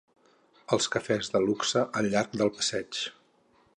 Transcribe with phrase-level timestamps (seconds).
[0.77, 3.03] Els cafès de luxe al llarg del passeig